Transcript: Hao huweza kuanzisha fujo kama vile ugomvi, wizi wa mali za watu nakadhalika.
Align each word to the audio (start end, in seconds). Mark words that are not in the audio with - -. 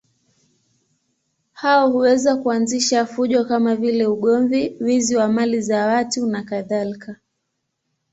Hao 1.53 1.91
huweza 1.91 2.35
kuanzisha 2.35 3.05
fujo 3.05 3.45
kama 3.45 3.75
vile 3.75 4.07
ugomvi, 4.07 4.77
wizi 4.79 5.15
wa 5.15 5.27
mali 5.27 5.61
za 5.61 5.87
watu 5.87 6.25
nakadhalika. 6.27 7.15